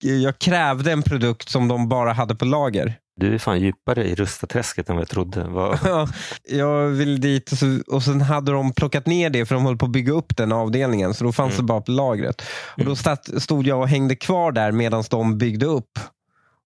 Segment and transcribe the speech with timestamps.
[0.00, 2.94] jag krävde en produkt som de bara hade på lager.
[3.20, 5.44] Du är fan djupare i Rustaträsket än vad jag trodde.
[5.44, 5.78] Vad...
[5.84, 6.08] Ja,
[6.48, 9.76] jag ville dit och, så, och sen hade de plockat ner det för de höll
[9.78, 11.14] på att bygga upp den avdelningen.
[11.14, 11.66] Så då fanns Mm.
[11.66, 12.42] det bara på lagret.
[12.76, 12.96] Och Då Mm.
[12.96, 15.98] stat, stod jag och hängde kvar där medan de byggde upp.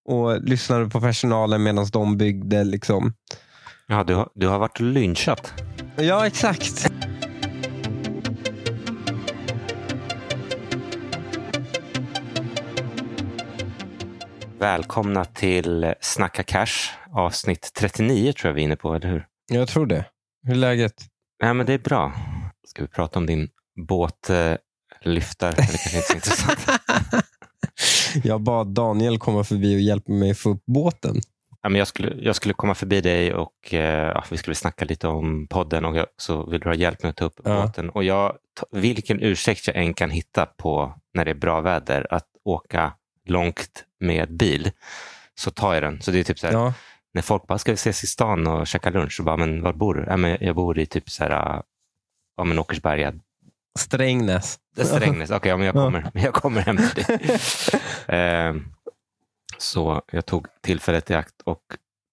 [0.09, 2.65] Och lyssnade på personalen medan de byggde.
[2.65, 3.13] Liksom.
[3.87, 5.53] Ja, du, har, du har varit lynchat.
[5.97, 6.93] Ja, exakt.
[14.61, 19.27] Välkomna till Snacka Cash, avsnitt 39 tror jag vi är inne på, eller hur?
[19.53, 20.05] Jag tror det.
[20.47, 20.93] Hur är läget?
[21.43, 22.13] Nej, men det är bra.
[22.67, 23.49] Ska vi prata om din
[23.89, 24.53] båt eh,
[25.03, 25.49] lyftar?
[25.49, 26.67] Eller kanske inte så intressant.
[28.25, 31.17] Jag bad Daniel komma förbi och hjälpa mig få upp båten.
[31.63, 34.85] Ja, men jag, skulle, jag skulle komma förbi dig och eh, ja, vi skulle snacka
[34.85, 37.63] lite om podden och jag, så vill du ha hjälp med att ta upp Ja.
[37.63, 37.91] båten.
[37.91, 38.37] Och jag,
[38.71, 42.93] vilken ursäkt jag än kan hitta på när det är bra väder att åka
[43.29, 44.71] långt med bil
[45.35, 46.03] så tar jag den.
[46.03, 46.75] Så det är typ så här, Ja.
[47.15, 49.13] när folk bara, ska vi ses i stan och käka lunch?
[49.17, 50.05] Så bara, men var bor du?
[50.07, 51.63] Ja, men jag bor i typ så här,
[52.37, 53.15] ja, men Åkersberga.
[53.79, 54.59] Strängnäs.
[54.85, 55.31] Strängnäs.
[55.31, 55.81] Okej, ja, men jag Ja.
[55.85, 57.39] kommer, jag kommer hem till dig.
[58.09, 58.65] Ehm,
[59.59, 61.63] så jag tog tillfället i akt och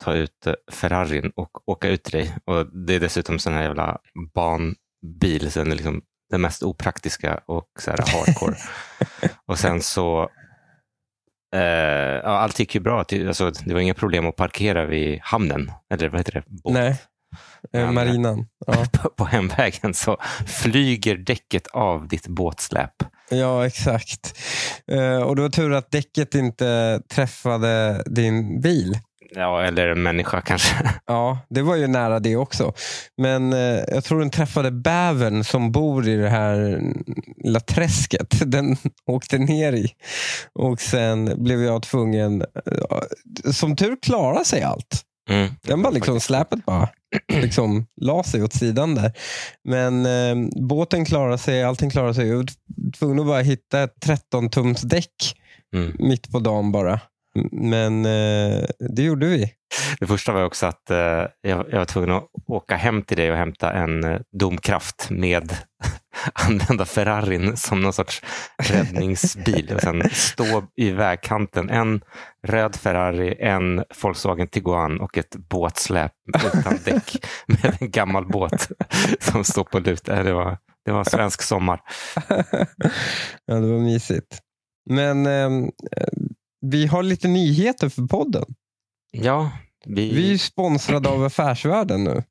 [0.03, 2.35] ta ut eh, Ferrarin och åka ut till dig.
[2.45, 3.97] Och det är dessutom sån här jävla
[4.33, 8.55] banbil, så den är liksom det mest opraktiska och så här hardcore.
[9.45, 10.29] och sen så
[11.55, 11.61] Eh,
[12.23, 12.99] ja, allt gick ju bra.
[13.27, 15.71] Alltså, det var inga problem att parkera vid hamnen.
[15.93, 16.43] Eller vad heter det?
[16.47, 16.73] Båt.
[16.73, 16.97] Nej.
[17.73, 18.47] Eh, marinan.
[18.67, 18.85] Ja.
[18.93, 22.91] På, på hemvägen så flyger däcket av ditt båtsläp.
[23.29, 24.37] ja, exakt.
[24.91, 28.99] Eh, och det var tur att däcket inte träffade din bil.
[29.35, 30.75] Ja, eller en människa kanske.
[31.05, 32.73] Ja, det var ju nära det också.
[33.17, 36.81] Men eh, jag tror den träffade bävern som bor i det här
[37.43, 38.41] lilla träsket.
[38.51, 39.87] Den åkte ner i.
[40.53, 42.41] Och sen blev jag tvungen...
[42.41, 45.03] eh, Som tur klarade sig allt.
[45.29, 45.49] Mm.
[45.61, 46.89] Den bara liksom, släpet bara
[47.41, 49.11] liksom, la sig åt sidan där.
[49.63, 52.27] Men eh, båten klarade sig, allting klarade sig.
[52.27, 52.45] Jag var
[52.99, 55.33] tvungen att bara hitta ett 13-tums däck
[55.75, 55.95] Mm.
[55.99, 56.99] mitt på dagen bara.
[57.51, 58.65] Men eh,
[58.95, 59.51] det gjorde vi.
[59.99, 63.31] Det första var också att eh, jag, jag var tvungen att åka hem till dig
[63.31, 65.53] och hämta en eh, domkraft med
[66.33, 68.21] använda Ferrarin som någon sorts
[68.57, 71.69] räddningsbil och sen stå i vägkanten.
[71.69, 72.01] En
[72.47, 76.11] röd Ferrari, en Volkswagen Tiguan och ett båtsläp
[76.53, 78.67] utan däck med en gammal båt
[79.19, 80.09] som står på lut.
[80.09, 81.81] Eh, Det var, det var en svensk sommar.
[83.45, 84.39] ja, det var mysigt.
[84.89, 85.49] Men eh,
[86.71, 88.45] vi har lite nyheter för podden.
[89.11, 89.51] Ja,
[89.85, 92.23] vi, Vi är ju sponsrade av Affärsvärlden nu.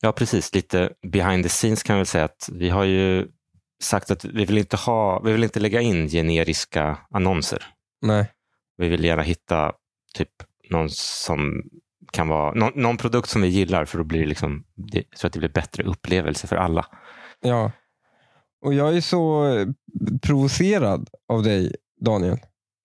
[0.00, 0.54] Ja, precis.
[0.54, 3.28] Lite behind the scenes kan jag väl säga att vi har ju
[3.82, 7.66] sagt att vi vill inte, ha, vi vill inte lägga in generiska annonser.
[8.02, 8.32] Nej.
[8.76, 9.72] Vi vill gärna hitta
[10.14, 10.30] typ
[10.70, 11.62] någon som
[12.12, 14.64] kan vara någon, någon produkt som vi gillar för då blir det liksom,
[15.16, 16.86] så att det blir bättre upplevelse för alla.
[17.40, 17.72] Ja.
[18.64, 19.46] Och jag är så
[20.22, 22.38] provocerad av dig, Daniel.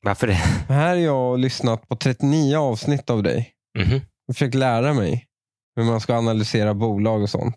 [0.06, 0.34] Varför det?
[0.74, 3.52] Här är jag lyssnat på 39 avsnitt av dig.
[3.78, 4.02] Mhm.
[4.28, 5.26] och försökt lära mig
[5.76, 7.56] hur man ska analysera bolag och sånt.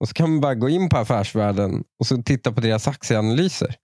[0.00, 3.74] Och så kan man bara gå in på Affärsvärlden och så titta på deras aktieanalyser.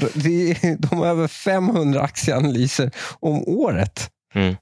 [0.00, 2.90] Är, de har över 500 aktieanalyser
[3.20, 4.10] om året.
[4.34, 4.56] Mm.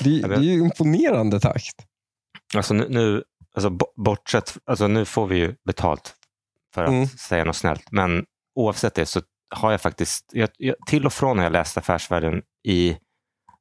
[0.00, 1.76] Det, det är ju imponerande takt.
[2.56, 3.22] Alltså nu, nu
[3.54, 6.14] alltså bo- bortsett, alltså nu får vi ju betalt
[6.74, 7.06] för att Mm.
[7.08, 7.84] säga något snällt.
[7.92, 9.20] Men oavsett det så
[9.52, 12.96] har jag faktiskt, jag, jag, till och från har jag läst Affärsvärlden i,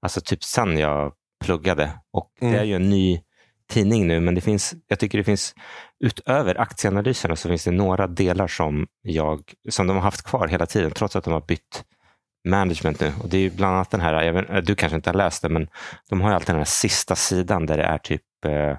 [0.02, 1.14] alltså typ sen jag
[1.46, 1.92] pluggade.
[2.14, 2.54] Och Mm.
[2.54, 3.22] det är ju en ny
[3.70, 5.56] tidning nu, men det finns, jag tycker det finns,
[6.04, 10.66] utöver aktieanalyserna så finns det några delar som, jag, som de har haft kvar hela
[10.66, 11.84] tiden, trots att de har bytt
[12.48, 13.14] management nu.
[13.24, 15.50] Och det är ju bland annat den här, vet, du kanske inte har läst det,
[15.50, 15.68] men
[16.10, 18.78] de har ju alltid den här sista sidan där det är typ eh,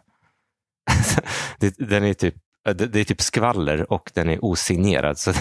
[1.78, 2.34] den är typ
[2.64, 5.18] det, det är typ skvaller och den är osignerad.
[5.18, 5.32] Så,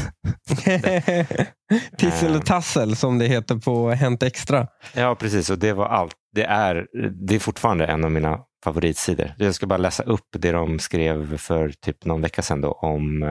[1.98, 2.38] Tissel Ehm.
[2.38, 4.68] och tassel som det heter på Hänt Extra.
[4.96, 5.50] ja, precis.
[5.50, 6.16] Och det var allt.
[6.35, 6.88] Det är,
[7.28, 9.34] det är fortfarande en av mina favoritsidor.
[9.38, 13.23] Jag ska bara läsa upp det de skrev för typ någon vecka sedan då, om,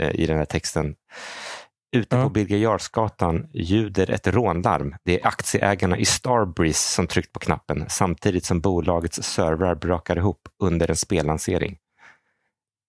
[0.00, 0.94] eh, i den här texten.
[1.96, 4.94] Ute på Birger Jarlsgatan ljuder ett rånlarm.
[5.04, 10.40] Det är aktieägarna i Starbreeze som tryckt på knappen samtidigt som bolagets servrar brakar ihop
[10.62, 11.76] under en spellansering.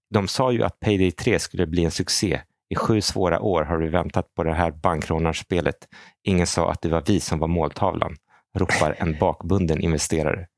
[0.10, 2.42] De sa ju att Payday 3 skulle bli en succé.
[2.70, 5.88] I sju svåra år har vi väntat på det här bankrånarspelet.
[6.24, 8.16] Ingen sa att det var vi som var måltavlan,
[8.58, 10.48] ropar en bakbunden investerare.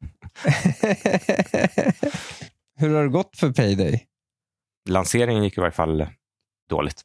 [2.76, 4.06] Hur har det gått för Payday?
[4.90, 6.08] Lanseringen gick i varje fall
[6.70, 7.04] dåligt.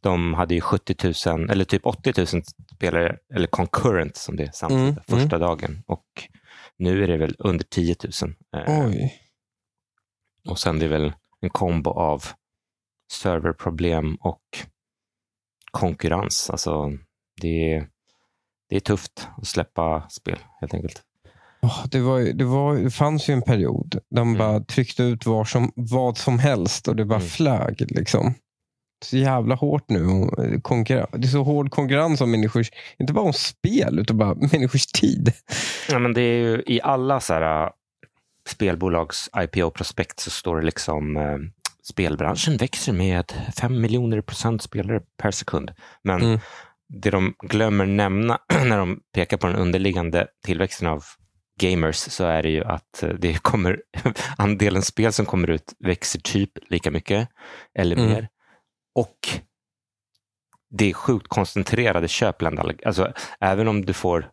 [0.00, 2.42] De hade ju 70 000, eller typ 80 000
[2.74, 5.82] spelare, eller concurrent som det är samtidigt, Mm, första dagen.
[5.86, 6.04] Och
[6.78, 8.34] nu är det väl under 10 000.
[8.56, 9.14] Eh, Oj.
[10.48, 12.24] och sen det är väl en kombo av
[13.12, 14.40] serverproblem och
[15.70, 16.50] konkurrens.
[16.50, 16.92] Alltså,
[17.40, 17.88] det, är,
[18.70, 21.02] det är tufft att släppa spel helt enkelt.
[21.90, 24.38] Det, var, det, var, det fanns ju en period där man Mm.
[24.38, 27.28] bara tryckte ut var som, vad som helst och det bara Mm.
[27.28, 27.84] flög.
[27.90, 28.34] Liksom.
[29.04, 30.04] Så jävla hårt nu.
[30.62, 34.86] konkurren- Det är så hård konkurrens om människors, inte bara om spel, utan bara människors
[34.86, 35.32] tid.
[35.88, 37.70] Ja, men det är ju, I alla så här,
[38.46, 41.38] spelbolags IPO-prospekt så står det liksom eh,
[41.82, 45.72] spelbranschen växer med 5 miljoner procent spelare per sekund.
[46.04, 46.38] Men Mm.
[46.88, 51.04] det de glömmer nämna när de pekar på den underliggande tillväxten av
[51.60, 53.80] gamers så är det ju att eh, det kommer,
[54.38, 57.28] andelen spel som kommer ut växer typ lika mycket
[57.78, 58.08] eller Mm.
[58.10, 58.28] mer.
[58.94, 59.18] Och
[60.78, 62.74] det är sjukt koncentrerade köp bland alla.
[62.84, 64.30] Alltså, även om du får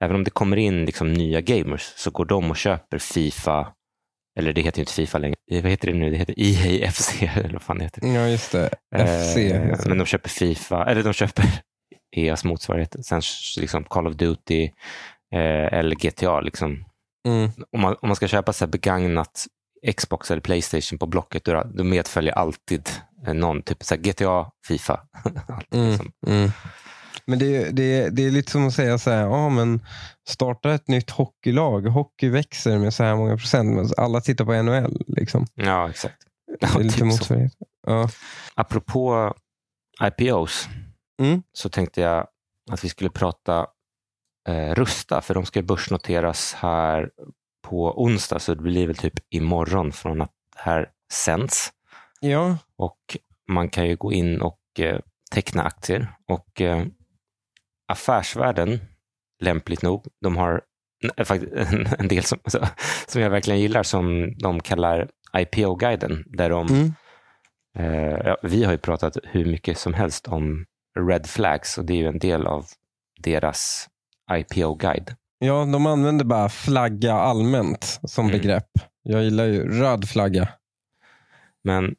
[0.00, 3.72] Även om det kommer in liksom nya gamers så går de och köper Fifa,
[4.38, 6.10] eller det heter ju inte Fifa längre, vad heter det nu?
[6.10, 8.14] Det heter EA FC, eller vad fan det heter.
[8.14, 8.70] Ja, just det.
[8.96, 9.36] FC.
[9.36, 11.44] Eh, men de köper Fifa, eller de köper
[12.16, 13.22] EAs motsvarighet, sen
[13.60, 14.64] liksom Call of Duty
[15.34, 16.40] eh, eller GTA.
[16.40, 16.84] Liksom.
[17.28, 17.50] Mm.
[17.72, 19.46] Om, man, om man ska köpa så här begagnat
[19.96, 22.88] Xbox eller Playstation på Blocket, då, då medföljer alltid
[23.26, 25.00] eh, någon, typ så GTA, Fifa.
[25.70, 25.88] Mm.
[25.88, 26.12] liksom.
[26.26, 26.50] Mm.
[27.26, 29.86] Men det, det, det är lite som att säga så här, ja, men
[30.28, 31.86] starta ett nytt hockeylag.
[31.86, 35.02] Hockey växer med så här många procent, men alla tittar på NHL.
[35.06, 35.46] Liksom.
[35.54, 36.16] Ja, exakt.
[36.60, 37.52] Det är lite typ motsvarighet.
[37.86, 38.08] Ja.
[38.54, 39.34] Apropå
[40.02, 40.68] IPOs
[41.22, 41.42] Mm.
[41.52, 42.26] så tänkte jag
[42.70, 43.66] att vi skulle prata
[44.48, 47.10] eh, Rusta, för de ska börsnoteras här
[47.62, 51.72] på onsdag, så det blir väl typ imorgon från att det här sänds.
[52.20, 53.16] ja, Och
[53.48, 54.98] man kan ju gå in och eh,
[55.30, 56.14] teckna aktier.
[56.28, 56.84] Och eh,
[57.88, 58.80] Affärsvärlden,
[59.42, 60.62] lämpligt nog, de har
[61.24, 61.52] faktiskt
[61.98, 62.38] en, del som,
[63.06, 66.92] som jag verkligen gillar, som de kallar IPO-guiden, där de Mm.
[67.78, 70.64] Eh, vi har ju pratat hur mycket som helst om
[71.08, 72.66] red flags och det är ju en del av
[73.20, 73.88] deras
[74.32, 75.14] IPO-guide.
[75.38, 78.38] ja, de använder bara flagga allmänt som Mm.
[78.38, 78.68] begrepp.
[79.02, 80.48] Jag gillar ju röd flagga.
[81.64, 81.94] Men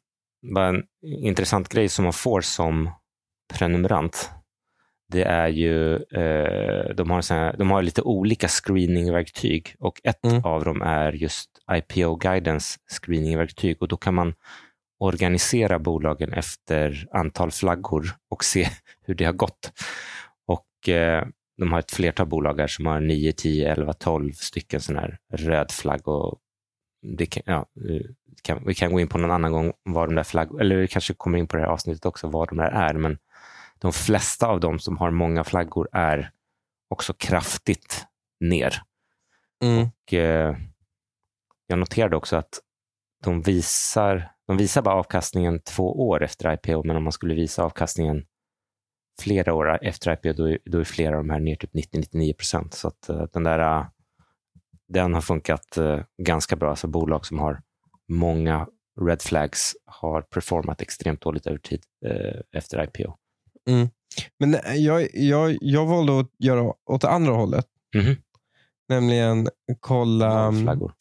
[0.54, 2.90] bara en intressant grej som man får som
[3.54, 4.30] prenumerant,
[5.08, 10.44] det är ju, eh, de, har såna, de har lite olika screeningverktyg och ett Mm.
[10.44, 14.34] av dem är just IPO-guidens screeningverktyg och då kan man
[14.98, 18.68] organisera bolagen efter antal flaggor och se
[19.06, 19.72] hur det har gått.
[20.46, 21.26] Och eh,
[21.58, 25.18] de har ett flertal bolag här som har 9, 10, 11, 12 stycken sån här
[25.32, 26.08] röd flagg.
[26.08, 26.38] Och
[27.16, 28.02] det kan, ja, eh,
[28.42, 30.88] kan, vi kan gå in på någon annan gång vad de där flagg, eller vi
[30.88, 32.94] kanske kommer in på det här avsnittet också, vad de där är.
[32.94, 33.18] Men
[33.78, 36.30] de flesta av dem som har många flaggor är
[36.88, 38.06] också kraftigt
[38.40, 38.82] ner.
[39.64, 39.82] Mm.
[39.82, 40.56] Och, eh,
[41.66, 42.60] jag noterade också att
[43.24, 47.64] de visar, de visar bara avkastningen två år efter IPO, men om man skulle visa
[47.64, 48.26] avkastningen
[49.20, 52.32] flera år efter IPO, då är, då är flera av de här ner typ 90-99
[52.32, 52.74] procent.
[52.74, 53.86] Så att eh, den där eh,
[54.88, 56.70] den har funkat eh, ganska bra.
[56.70, 57.62] Alltså bolag som har
[58.08, 58.68] många
[59.00, 61.82] red flags har performat extremt dåligt över tid
[62.52, 63.16] efter IPO.
[64.38, 67.66] Men nej, jag, jag, jag valde att göra åt det andra hållet.
[67.94, 68.16] Mhm.
[68.88, 69.48] Nämligen
[69.80, 70.50] kolla...
[70.50, 70.92] Nollflaggor.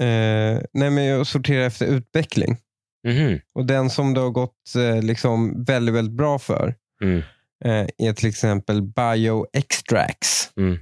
[0.00, 2.56] Eh, nej, men jag sorterar efter utveckling.
[3.08, 3.40] Mhm.
[3.54, 7.18] Och den som det har gått eh, liksom väldigt, väldigt bra för Mm.
[7.64, 10.52] eh, är till exempel BioExtracts.
[10.56, 10.78] Mm.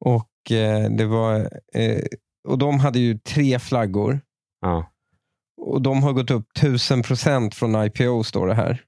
[0.00, 1.34] Och, eh, det var,
[1.74, 2.02] eh,
[2.48, 4.20] och de hade ju tre flaggor.
[4.60, 4.90] Ja.
[5.56, 8.82] Och de har gått upp 1000 procent från IPO står det här.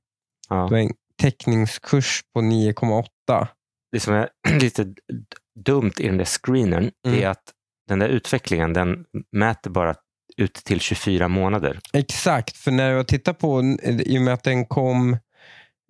[0.48, 0.56] Ja.
[0.56, 0.92] Det var en
[1.22, 3.46] täckningskurs på 9,8.
[3.92, 4.28] det som är
[4.60, 4.94] lite
[5.64, 7.22] dumt i den där screenen, det Mm.
[7.22, 7.52] är att
[7.88, 9.94] den där utvecklingen, den mäter bara
[10.36, 11.80] ut till 24 månader.
[11.92, 15.16] Exakt, för när jag tittar på, i och med att den kom,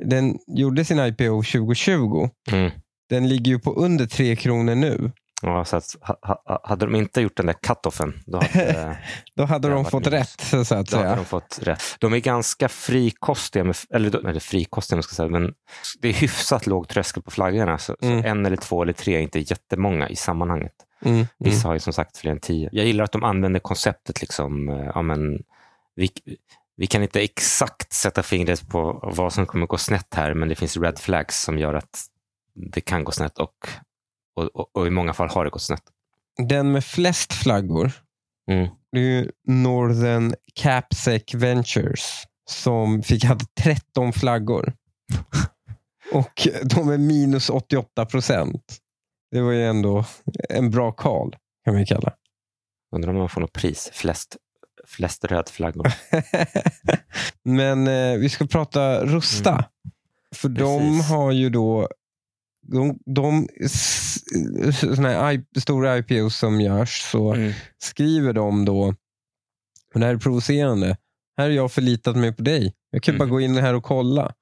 [0.02, 2.28] den gjorde sin IPO 2020.
[2.52, 2.70] Mm.
[3.08, 5.12] Den ligger ju på under 3 kronor nu.
[5.42, 8.96] Ja, så att, ha, ha, hade de inte gjort den där cut-offen, då hade,
[9.36, 11.82] Då hade de fått rätt, så att då hade de fått rätt.
[11.98, 15.54] De är ganska frikostiga, med, eller, eller frikostiga, ska säga, men
[16.00, 17.78] det är hyfsat låg tröskel på flaggorna.
[17.78, 18.22] Så, Mm.
[18.22, 20.72] så en eller två eller tre är inte jättemånga i sammanhanget.
[21.02, 21.26] Mm, mm.
[21.38, 22.68] Vissa har ju som sagt fler än tio.
[22.72, 24.20] Jag gillar att de använder konceptet.
[24.20, 25.42] liksom, eh, ja, men,
[25.94, 26.10] vi,
[26.76, 30.54] vi kan inte exakt sätta fingret på vad som kommer gå snett här, men det
[30.54, 32.00] finns red flags som gör att
[32.72, 33.68] det kan gå snett och,
[34.36, 35.82] och, och, och i många fall har det gått snett.
[36.48, 37.92] Den med flest flaggor,
[38.50, 38.68] Mm.
[38.92, 44.72] det är Northern Capsec Ventures som fick hade 13 flaggor.
[46.12, 48.76] Och de är minus 88 procent.
[49.30, 50.04] Det var ju ändå
[50.48, 52.12] en bra call, kan man kalla.
[52.96, 53.90] Undrar om man får något pris.
[53.92, 54.36] Flest,
[54.86, 55.92] flest rödflaggor.
[57.42, 59.50] Men eh, vi ska prata Rusta.
[59.52, 59.64] Mm.
[60.34, 61.10] För de Precis.
[61.10, 61.88] har ju då
[62.68, 63.48] de, de
[64.72, 67.52] såna I- stora IPOs som görs så Mm.
[67.78, 68.94] skriver de då,
[69.94, 70.96] och det här är provocerande,
[71.38, 72.74] här har jag förlitat mig på dig.
[72.90, 73.32] Jag kan bara Mm.
[73.34, 74.32] gå in här och kolla.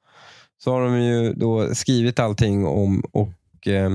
[0.65, 3.93] Så har de ju då skrivit allting om och eh,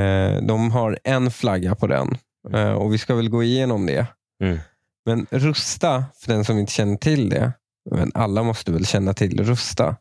[0.00, 2.16] eh, de har en flagga på den.
[2.52, 4.06] Eh, och vi ska väl gå igenom det.
[4.42, 4.58] Mm.
[5.06, 7.52] Men Rusta, för den som inte känner till det,
[7.90, 9.96] men alla måste väl känna till Rusta.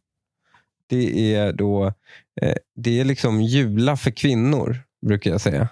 [0.94, 1.94] Det är då
[2.42, 5.68] eh, det är liksom jula för kvinnor, brukar jag säga.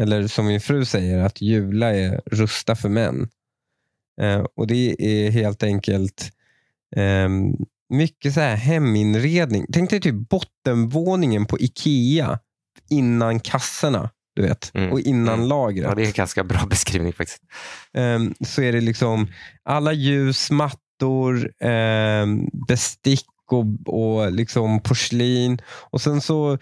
[0.00, 3.28] Eller som min fru säger, att jula är rusta för män.
[4.20, 6.30] Eh, och det är helt enkelt
[6.96, 7.52] ehm,
[7.88, 9.66] mycket så här heminredning.
[9.72, 12.38] Tänk dig typ bottenvåningen på Ikea
[12.90, 14.10] innan kassorna.
[14.36, 14.92] Du vet, Mm.
[14.92, 15.48] och innan Mm.
[15.48, 15.84] lagret.
[15.88, 17.42] Ja, det är en ganska bra beskrivning faktiskt.
[17.92, 19.28] Ehm, så är det liksom
[19.62, 25.58] alla ljus, mattor, ehm, bestick och, och liksom porslin.
[25.90, 26.58] Och sen så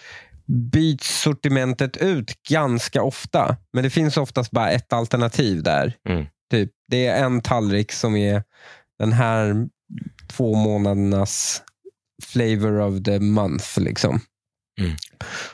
[0.72, 3.56] byts sortimentet ut ganska ofta.
[3.72, 5.96] Men det finns oftast bara ett alternativ där.
[6.08, 6.26] Mm.
[6.50, 8.42] Typ, det är en tallrik som är
[8.98, 9.68] den här
[10.30, 11.62] två månadernas
[12.24, 13.80] flavor of the month.
[13.80, 14.20] Liksom.
[14.80, 14.92] Mm.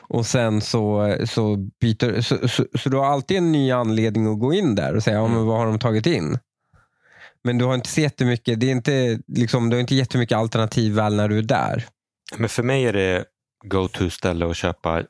[0.01, 4.39] Och sen så, så byter så, så, så du har alltid en ny anledning att
[4.39, 5.47] gå in där och säga, ja, men Mm.
[5.47, 6.37] vad har de tagit in?
[7.43, 10.93] Men du har inte så jättemycket, det är inte, liksom, du har inte jättemycket alternativ
[10.93, 11.85] väl när du är där.
[12.37, 13.25] Men för mig är det
[13.65, 15.03] go-to-ställe att köpa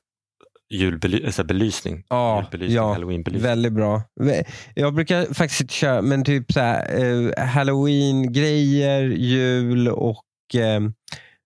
[0.74, 2.04] julbely- alltså belysning.
[2.10, 3.50] Ja, Julbelysning, ja halloweenbelysning.
[3.50, 4.02] väldigt bra.
[4.74, 7.04] Jag brukar faktiskt inte köra, men typ så här,
[7.40, 10.82] eh, halloween-grejer, jul och, eh,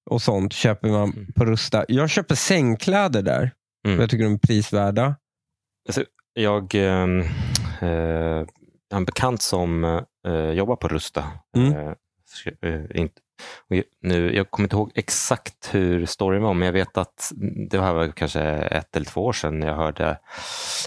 [0.10, 1.34] och sånt köper man Mm.
[1.36, 1.86] på Rusta.
[1.88, 3.52] Jag köper sängkläder där.
[3.88, 4.00] Mm.
[4.00, 5.16] Jag tycker de är prisvärda.
[6.34, 7.20] Jag ehm,
[7.82, 8.46] eh,
[8.94, 9.84] en bekant som
[10.28, 11.24] eh, jobbar på Rusta.
[11.58, 11.74] Mm.
[11.74, 11.94] Eh,
[12.62, 13.22] eh, inte,
[14.02, 17.32] nu, jag kommer inte ihåg exakt hur storyn var, men jag vet att
[17.70, 20.20] det var kanske ett eller två år sedan när jag hörde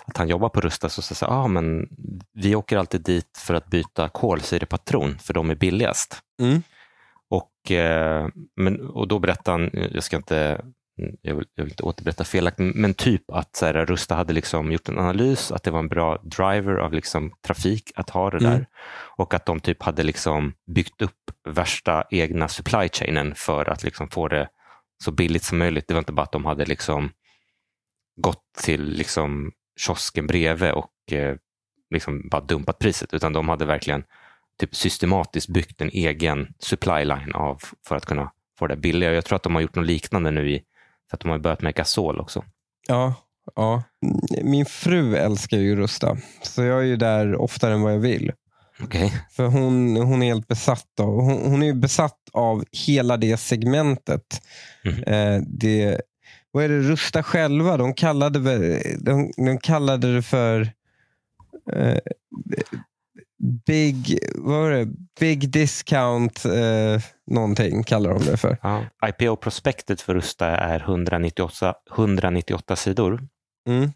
[0.07, 0.89] att han jobbar på Rusta.
[0.89, 1.89] Så sa ah, men
[2.33, 6.19] vi åker alltid dit för att byta kolsyrepatron, för de är billigast.
[6.41, 6.63] Mm.
[7.29, 10.65] Och, eh, men, och då berättade han, jag ska inte
[11.23, 14.73] jag vill, jag vill inte återberätta felaktigt, men typ att så här, Rusta hade liksom
[14.73, 18.37] gjort en analys, att det var en bra driver av liksom trafik att ha det
[18.39, 18.51] Mm.
[18.51, 18.67] där.
[19.17, 24.09] Och att de typ hade liksom byggt upp värsta egna supply chainen för att liksom
[24.09, 24.49] få det
[25.05, 25.89] så billigt som möjligt.
[25.89, 27.11] Det var inte bara att de hade liksom
[28.17, 31.37] gått till liksom kiosken bredvid och eh,
[31.91, 34.05] liksom bara dumpat priset, utan de hade verkligen
[34.61, 39.15] typ systematiskt byggt en egen supply line av, för att kunna få det billigare.
[39.15, 40.63] Jag tror att de har gjort något liknande nu i,
[41.11, 42.45] för att de har börjat med gasol också.
[42.89, 43.15] Ja,
[43.55, 43.83] ja.
[44.43, 48.33] Min fru älskar ju Rusta, så jag är ju där oftare än vad jag vill.
[48.83, 49.13] Okej.
[49.31, 53.37] För hon, hon är helt besatt av hon, hon är ju besatt av hela det
[53.37, 54.43] segmentet.
[54.85, 55.03] Mhm.
[55.03, 56.01] Eh, det,
[56.51, 57.77] vad är det Rusta själva?
[57.77, 60.61] De kallade, de, de kallade det för
[61.73, 61.99] eh,
[63.67, 64.89] Big, vad var det?
[65.21, 68.59] Big discount eh, någonting kallar de det för.
[68.63, 68.85] Ja.
[69.07, 73.29] IPO-prospektet för Rusta är 198, 198 sidor.
[73.69, 73.91] Mm.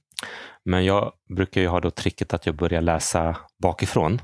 [0.65, 4.21] Men jag brukar ju ha då tricket att jag börjar läsa bakifrån.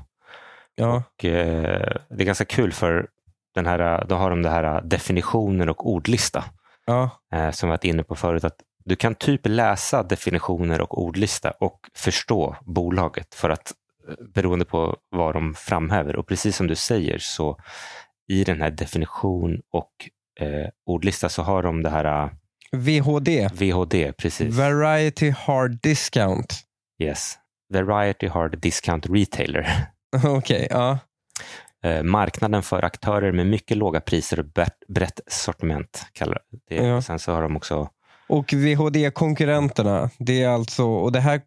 [0.75, 3.07] Ja, Och, eh, det är ganska kul för
[3.55, 6.43] den här, då har de det här definitioner och ordlista.
[6.85, 11.01] ja, eh, som vi varit inne på förut, att du kan typ läsa definitioner och
[11.03, 13.73] ordlista och förstå bolaget för att
[14.33, 16.15] beroende på vad de framhäver.
[16.15, 17.57] Och precis som du säger så
[18.31, 19.91] i den här definition och
[20.39, 22.29] eh, ordlista så har de det här eh,
[22.77, 23.49] VHD.
[23.53, 24.55] VHD, precis.
[24.55, 26.55] Variety Hard Discount.
[27.03, 27.37] yes.
[27.73, 29.67] Variety Hard Discount Retailer.
[30.25, 30.99] Okej, ja.
[31.83, 36.05] Eh, marknaden för aktörer med mycket låga priser och brett- brett sortiment.
[36.13, 36.75] Kallar det.
[36.75, 37.01] Ja.
[37.01, 37.89] Sen så har de också
[38.29, 41.41] Och VHD-konkurrenterna, det är alltså, och det här,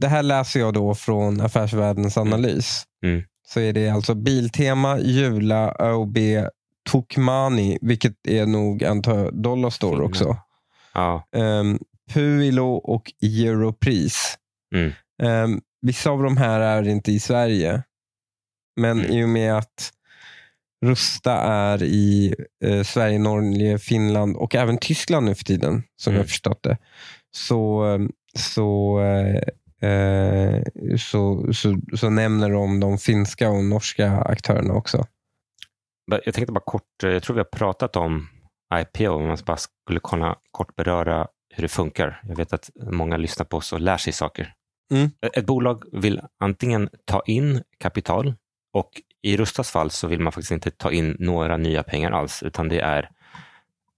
[0.00, 2.84] det här läser jag då från Affärsvärldens analys.
[3.04, 3.22] Mm.
[3.48, 6.18] Så är det alltså Biltema, Jula, ÖoB,
[6.90, 10.10] Tokmani, vilket är nog antar Dollarstore Finland.
[10.10, 10.36] också.
[10.94, 11.78] ja, Um,
[12.12, 14.38] Puilo och Europris.
[14.74, 14.92] Mm.
[15.22, 17.82] Ehm, vissa av de här är inte i Sverige.
[18.76, 19.12] Men Mm.
[19.12, 19.90] i och med att
[20.84, 22.34] Rusta är i
[22.64, 26.20] eh, Sverige, Norge, Finland och även Tyskland nu för tiden, som Mm.
[26.20, 26.78] jag förstått det,
[27.36, 28.00] så, eh,
[28.38, 30.62] så, eh, eh,
[30.98, 35.06] så, så, så nämner de de finska och norska aktörerna också.
[36.24, 38.28] Jag tänkte bara kort, eh, jag tror vi har pratat om
[38.74, 42.20] IPO, om man bara skulle kunna kort beröra hur det funkar.
[42.28, 44.52] Jag vet att många lyssnar på oss och lär sig saker.
[44.92, 45.10] Mm.
[45.34, 48.34] Ett bolag vill antingen ta in kapital
[48.72, 48.90] och
[49.22, 52.68] i Rustas fall så vill man faktiskt inte ta in några nya pengar alls, utan
[52.68, 53.10] det är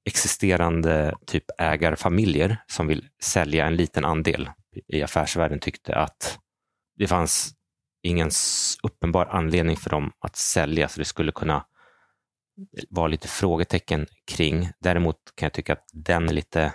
[0.05, 4.51] existerande typ ägarfamiljer som vill sälja en liten andel.
[4.89, 6.39] I affärsvärlden tyckte att
[6.97, 7.55] det fanns
[8.03, 8.31] ingen
[8.83, 11.65] uppenbar anledning för dem att sälja, så det skulle kunna
[12.91, 14.71] vara lite frågetecken kring.
[14.81, 16.73] Däremot kan jag tycka att den är lite,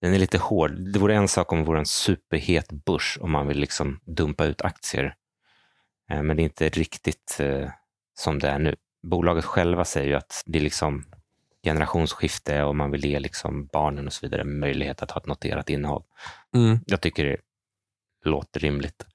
[0.00, 0.70] den är lite hård.
[0.92, 4.44] Det vore en sak om det vore en superhet börs om man vill liksom dumpa
[4.44, 5.14] ut aktier.
[6.10, 7.68] Eh, men det är inte riktigt eh,
[8.18, 8.76] som det är nu.
[9.02, 11.04] Bolaget själva säger ju att det är liksom
[11.64, 15.70] generationsskifte och man vill ge liksom barnen och så vidare möjlighet att ha ett noterat
[15.70, 16.04] innehav.
[16.54, 16.78] Mm.
[16.86, 17.36] Jag tycker det
[18.24, 19.06] låter rimligt.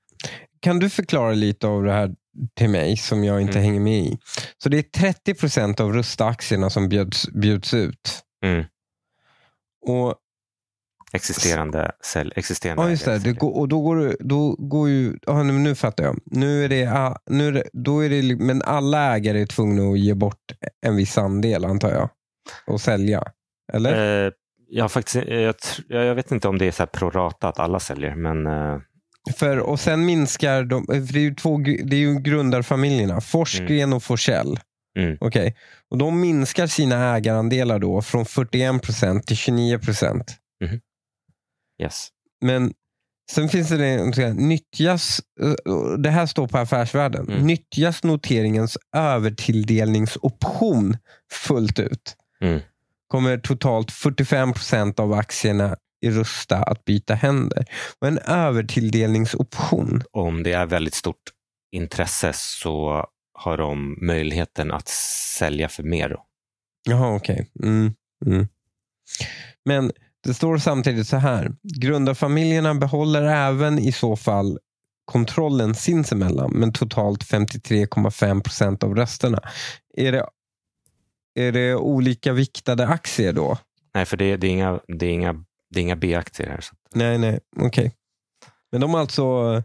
[0.59, 2.15] Kan du förklara lite av det här
[2.53, 3.63] till mig som jag inte Mm.
[3.63, 4.17] hänger med i?
[4.57, 8.23] Så det är 30 procent av Rusta-aktierna som bjuds, bjuds ut.
[8.43, 8.65] Mm.
[9.85, 10.15] Och,
[11.13, 13.19] Existerande, sälj, existerande ja, just det.
[13.19, 15.17] det går, och då går, då går ju...
[15.25, 16.19] Ja, nu, nu fattar jag.
[16.25, 19.99] Nu är det, nu är det, då är det, men alla ägare är tvungna att
[19.99, 20.51] ge bort
[20.85, 22.09] en viss andel, antar jag.
[22.67, 23.23] Och sälja.
[23.73, 24.25] Eller?
[24.25, 24.31] Eh,
[24.69, 25.55] jag, faktiskt, jag,
[25.87, 28.79] jag vet inte om det är så här prorata att alla säljer, men eh,
[29.37, 33.93] För, och sen minskar de, för det är ju, två, det är ju grundarfamiljerna, Forsgren
[33.93, 34.59] och Forsell.
[34.97, 35.17] Mm.
[35.21, 35.55] Okej.
[35.89, 40.38] Och de minskar sina ägarandelar då från 41 procent till 29 procent.
[41.81, 42.07] Yes.
[42.41, 42.73] Men
[43.31, 45.53] sen finns det så här, nyttjas, eh,
[45.97, 47.47] det här står på Affärsvärlden, Mm.
[47.47, 50.97] nyttjas noteringens övertilldelningsoption
[51.31, 52.59] fullt ut Mm.
[53.07, 57.65] kommer totalt 45 procent av aktierna i Rusta att byta händer.
[58.01, 61.21] Och en övertilldelningsoption, Om det är väldigt stort
[61.71, 64.87] intresse så har de möjligheten att
[65.37, 66.09] sälja för mer.
[66.09, 66.25] Då.
[66.89, 67.51] Jaha, okej.
[67.63, 67.93] Mm,
[68.25, 68.47] mm.
[69.65, 69.91] Men
[70.23, 71.51] det står samtidigt så här.
[71.81, 74.59] Grundarfamiljerna behåller även i så fall
[75.05, 79.39] kontrollen sinsemellan, men totalt 53,5 procent av rösterna.
[79.97, 80.25] Är det,
[81.35, 83.57] är det olika viktade aktier då?
[83.93, 85.33] Nej, för det, det, är inga, det, är inga,
[85.69, 86.61] det är inga B-aktier här.
[86.61, 86.75] Så.
[86.95, 87.93] Nej, nej, okej.
[88.71, 89.63] Men de har alltså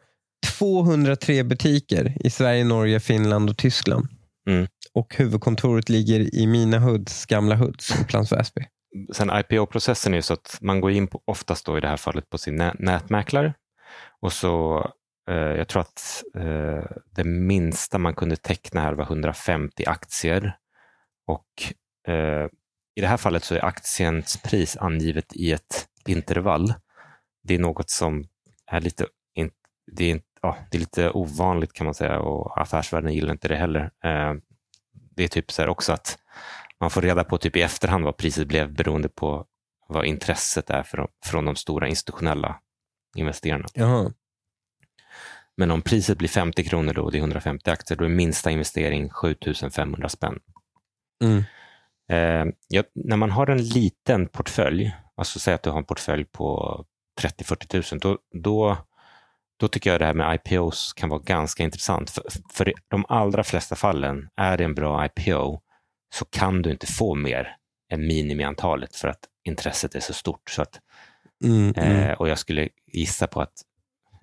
[0.58, 4.08] 203 butiker i Sverige, Norge, Finland och Tyskland.
[4.48, 4.66] Mm.
[4.92, 8.66] Och huvudkontoret ligger i Mina Hoods gamla Hoods, Upplands Väsby.
[9.12, 11.96] Sen IPO-processen är ju så att man går in på, oftast då i det här
[11.96, 13.54] fallet på sin nä- nätmäklare
[14.20, 14.78] och så
[15.30, 20.56] eh, jag tror att eh, det minsta man kunde teckna här var 150 aktier
[21.26, 21.46] och
[22.12, 22.48] eh,
[22.96, 26.74] i det här fallet så är aktiens pris angivet i ett intervall.
[27.42, 28.24] Det är något som
[28.66, 29.50] är lite, in,
[29.92, 33.56] det är, ja, det är lite ovanligt kan man säga och affärsvärlden gillar inte det
[33.56, 33.90] heller.
[34.04, 34.34] Eh,
[35.16, 36.18] det är typ så här också att
[36.80, 39.46] man får reda på typ i efterhand vad priset blev beroende på
[39.88, 42.60] vad intresset är för, från de stora institutionella
[43.16, 43.66] investerarna.
[43.74, 44.12] Jaha.
[45.56, 48.50] Men om priset blir 50 kronor då och det är 150 aktier, då är minsta
[48.50, 50.38] investering 7500 spänn.
[51.24, 51.44] Mm.
[52.08, 56.24] Eh, ja, när man har en liten portfölj, alltså säg att du har en portfölj
[56.24, 56.84] på
[57.20, 58.76] 30-40 000, då, då,
[59.56, 62.10] då tycker jag det här med IPOs kan vara ganska intressant.
[62.10, 65.60] För, för i de allra flesta fallen, är det en bra IPO
[66.14, 67.56] så kan du inte få mer
[67.92, 70.50] än minimiantalet för att intresset är så stort.
[70.50, 70.80] Så att,
[71.44, 71.96] Mm, mm.
[71.96, 73.52] eh, och jag skulle gissa på att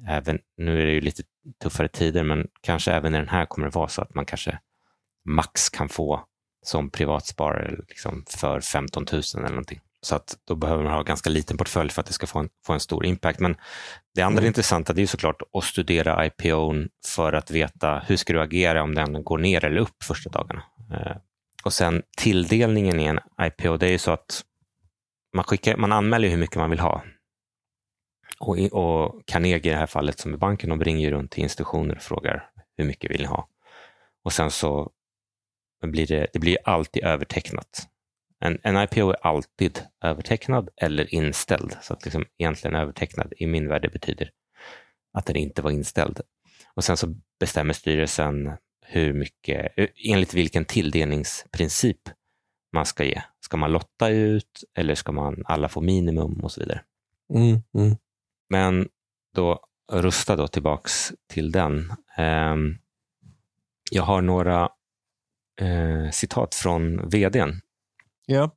[0.07, 1.23] även, nu är det ju lite
[1.63, 4.59] tuffare tider, men kanske även i den här kommer det vara så att man kanske
[5.25, 6.23] max kan få
[6.65, 9.79] som privatsparare liksom för 15 000 eller någonting.
[10.01, 12.49] Så att då behöver man ha ganska liten portfölj för att det ska få en,
[12.65, 13.39] få en stor impact.
[13.39, 13.55] Men
[14.15, 14.47] det andra Mm.
[14.47, 18.95] intressanta det är såklart att studera IPOn för att veta hur ska du agera om
[18.95, 20.63] den går ner eller upp första dagarna.
[21.63, 24.41] Och sen tilldelningen i en IPO, det är ju så att
[25.35, 27.03] man, skickar, man anmäler hur mycket man vill ha.
[28.39, 31.43] Och, i- och Carnegie i det här fallet, som är banken, de ringer runt till
[31.43, 33.47] institutioner och frågar hur mycket vill ni ha?
[34.23, 34.91] Och sen så
[35.85, 37.87] blir det, det blir alltid övertecknat.
[38.39, 41.77] En, en IPO är alltid övertecknad eller inställd.
[41.81, 44.29] Så att liksom egentligen övertecknad i min värld det betyder
[45.13, 46.21] att den inte var inställd.
[46.73, 48.51] Och sen så bestämmer styrelsen
[48.93, 49.73] hur mycket,
[50.05, 52.09] enligt vilken tilldelningsprincip
[52.73, 53.21] man ska ge.
[53.39, 56.81] Ska man lotta ut eller ska man alla få minimum och så vidare.
[57.33, 57.97] Mm, mm.
[58.49, 58.89] Men
[59.35, 59.59] då
[59.91, 61.93] rusta då tillbaks till den.
[62.17, 62.77] Ehm,
[63.91, 64.69] jag har några
[65.59, 67.61] eh, citat från vdn
[68.25, 68.51] Ja.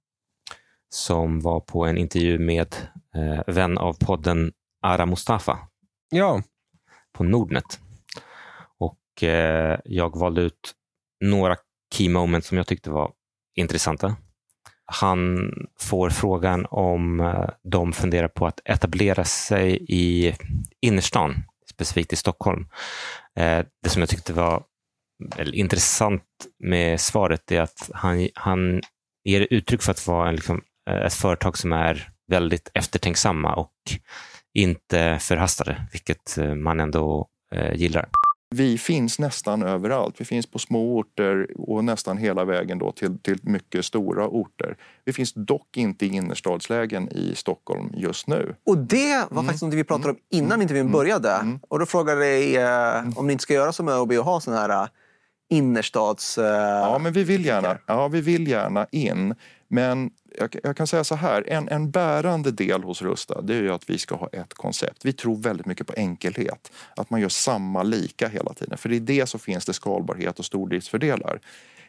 [0.88, 2.76] som var på en intervju med
[3.14, 5.58] eh, vän av podden Ara Mustafa
[6.10, 6.42] ja.
[7.12, 7.80] på Nordnet.
[9.14, 10.74] Och eh, jag valde ut
[11.24, 11.56] några
[11.94, 13.12] key moments som jag tyckte var
[13.56, 14.16] intressanta.
[14.86, 15.50] Han
[15.80, 20.34] får frågan om eh, de funderar på att etablera sig i
[20.80, 21.34] innerstan,
[21.70, 22.68] specifikt i Stockholm.
[23.38, 24.62] Eh, det som jag tyckte var
[25.52, 26.22] intressant
[26.58, 28.80] med svaret är att han, han
[29.24, 33.72] ger uttryck för att vara en, liksom, eh, ett företag som är väldigt eftertänksamma och
[34.54, 38.08] inte förhastade, vilket eh, man ändå eh, gillar.
[38.50, 40.14] Vi finns nästan överallt.
[40.18, 44.76] Vi finns på små orter och nästan hela vägen då till, till mycket stora orter.
[45.04, 48.54] Vi finns dock inte i innerstadslägen i Stockholm just nu.
[48.66, 49.44] Och det var mm.
[49.44, 50.62] faktiskt något vi pratade om innan mm.
[50.62, 51.30] intervjun började.
[51.30, 51.58] Mm.
[51.68, 54.60] Och då frågade jag eh, om ni inte ska göra som ÖoB och ha sådana
[54.60, 54.88] här eh,
[55.50, 56.38] innerstads...
[56.38, 59.34] Eh, ja, men vi vill gärna, ja, vi vill gärna in.
[59.74, 63.62] Men jag, jag, kan säga så här, en, en bärande del hos Rusta det är
[63.62, 65.04] ju att vi ska ha ett koncept.
[65.04, 66.72] Vi tror väldigt mycket på enkelhet.
[66.96, 68.78] Att man gör samma lika hela tiden.
[68.78, 71.40] För i det så finns det skalbarhet och stordriftsfördelar.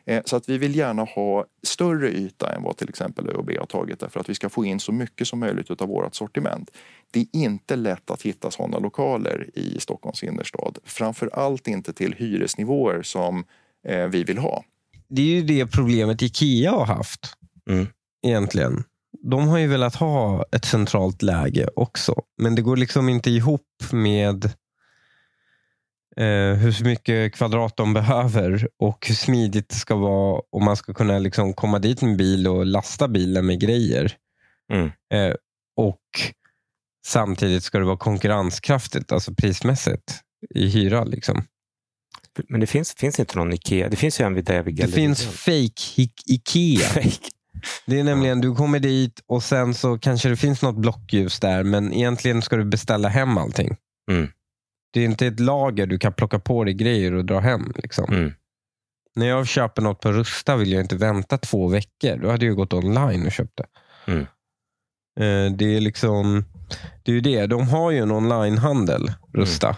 [0.06, 3.65] Eh, så att vi vill gärna ha större yta än vad till exempel ÖoB har
[3.65, 6.71] tagit därför att vi ska få in så mycket som möjligt av vårt sortiment.
[7.12, 10.78] Det är inte lätt att hitta sådana lokaler i Stockholms innerstad.
[10.84, 13.45] Framför allt inte till hyresnivåer som
[13.88, 14.63] eh, vi vill ha.
[15.08, 17.36] Det är ju det problemet Ikea har haft.
[17.69, 17.88] Mm.
[18.28, 18.84] Egentligen.
[19.21, 22.21] De har ju velat ha ett centralt läge också.
[22.38, 24.45] Men det går liksom inte ihop med
[26.17, 30.93] eh, hur mycket kvadrat de behöver och hur smidigt det ska vara om man ska
[30.93, 34.13] kunna liksom komma dit med bil och lasta bilen med grejer.
[34.73, 34.91] Mm.
[35.13, 35.36] Eh,
[35.78, 35.99] och
[37.06, 41.04] Samtidigt ska det vara konkurrenskraftigt, alltså prismässigt, i hyra.
[41.04, 41.43] Liksom.
[42.49, 43.89] Men det finns, finns inte någon Ikea?
[43.89, 46.88] Det finns ju en vid David Det finns fake Ikea.
[46.88, 47.30] Fake.
[47.86, 51.63] Det är nämligen, du kommer dit och sen så kanske det finns något blockljus där,
[51.63, 53.78] men egentligen ska du beställa hem allting.
[54.12, 54.28] Mm.
[54.94, 57.74] Det är inte ett lager du kan plocka på dig grejer och dra hem.
[57.76, 58.13] Liksom.
[58.13, 58.34] Mm.
[59.15, 62.18] När jag köper något på Rusta vill jag inte vänta två veckor.
[62.18, 63.65] Då hade jag gått online och köpt det.
[64.12, 64.22] Mm.
[65.20, 66.46] Eh, det är liksom,
[67.04, 67.48] det är ju det.
[67.48, 69.78] De har ju en onlinehandel, Rusta.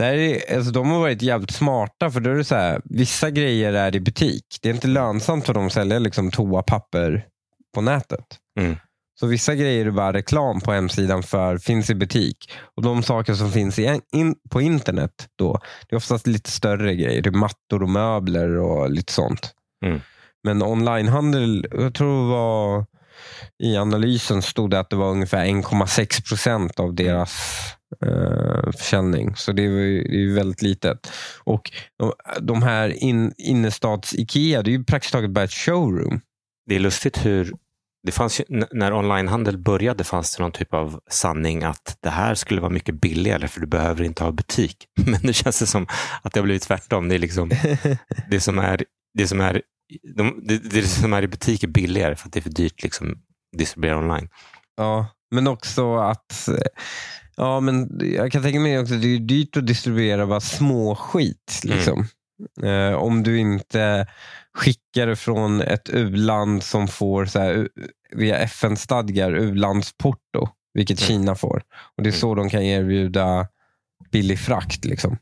[0.00, 3.30] Där är, alltså, de har varit jävligt smarta för då är det så här, vissa
[3.30, 4.44] grejer är i butik.
[4.62, 7.26] Det är inte lönsamt för dem att sälja liksom, toapapper
[7.74, 8.26] på nätet.
[8.60, 8.76] Mm.
[9.20, 12.52] Så vissa grejer är bara reklam på hemsidan för finns i butik.
[12.76, 15.58] Och de saker som finns i, in, på internet då,
[15.88, 17.22] det är oftast lite större grejer.
[17.22, 19.54] Det är mattor och möbler och lite sånt.
[19.86, 20.00] Mm.
[20.44, 22.86] Men onlinehandel, jag tror det var
[23.62, 27.30] i analysen stod det att det var ungefär 1,6 procent av deras
[28.06, 29.36] eh, försäljning.
[29.36, 29.70] Så det är,
[30.10, 31.12] det är väldigt litet.
[31.44, 31.72] Och
[32.40, 36.20] de här in, innerstads-Ikea, det är ju praktiskt taget bara ett showroom.
[36.66, 37.52] Det är lustigt hur
[38.02, 42.34] det fanns ju, när onlinehandel började fanns det någon typ av sanning att det här
[42.34, 44.86] skulle vara mycket billigare för du behöver inte ha butik.
[45.06, 45.86] Men nu känns det som
[46.22, 47.08] att det har blivit tvärtom.
[47.08, 47.50] Det, är liksom,
[48.30, 49.62] det, som, är, det, som, är,
[50.16, 52.82] de, det, det som är i butik är billigare för att det är för dyrt
[52.82, 53.18] liksom,
[53.56, 54.28] distribuera online.
[54.76, 56.48] Ja, men också att
[57.40, 61.60] Ja, men jag kan tänka mig också att det är dyrt att distribuera bara småskit.
[61.64, 61.76] Mm.
[61.76, 62.06] Liksom.
[62.62, 62.92] Mm.
[62.92, 64.06] Eh, om du inte
[64.54, 67.68] skickar det från ett u-land som får så här,
[68.12, 71.06] via FN-stadgar u-landsporto, vilket mm.
[71.06, 71.62] Kina får.
[71.96, 72.20] Och Det är mm.
[72.20, 73.46] så de kan erbjuda
[74.12, 74.84] billig frakt.
[74.84, 75.18] Liksom.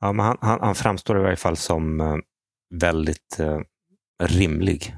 [0.00, 2.16] Ja, men han, han, han framstår i varje fall som uh,
[2.74, 3.60] väldigt uh,
[4.22, 4.96] rimlig.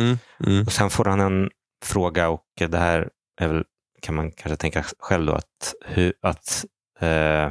[0.00, 0.66] Mm, mm.
[0.66, 1.50] Och Sen får han en
[1.84, 3.64] fråga och det här är väl
[4.00, 6.64] kan man kanske tänka själv då att, hur, att
[7.00, 7.48] eh,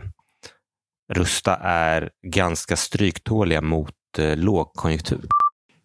[1.13, 5.27] Rusta är ganska stryktåliga mot eh, lågkonjunktur.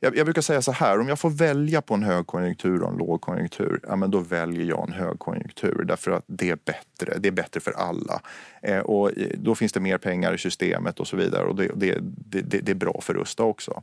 [0.05, 2.99] Jag, jag, brukar säga så här, om jag får välja på en högkonjunktur och en
[2.99, 7.19] lågkonjunktur, ja, men då väljer jag en högkonjunktur därför att det är bättre.
[7.19, 8.21] Det är bättre för alla.
[8.63, 11.99] Eh, och då finns det mer pengar i systemet och så vidare och det, det,
[12.01, 13.83] det, det är bra för Rusta också.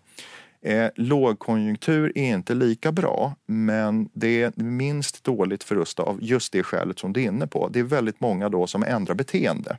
[0.62, 6.54] Eh, lågkonjunktur är inte lika bra men det är minst dåligt för Rusta av just
[6.54, 7.68] det skälet som du är inne på.
[7.68, 9.78] Det är väldigt många då som ändrar beteende.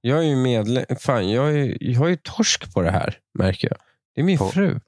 [0.00, 3.78] Jag är ju medlem, fan jag, är, jag ju torsk på det här märker jag.
[4.14, 4.80] Det är min på, fru.